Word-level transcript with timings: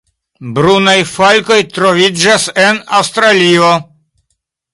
Brunaj 0.53 0.95
falkoj 1.09 1.57
troviĝas 1.75 2.47
en 2.65 2.81
Aŭstralio. 3.03 3.71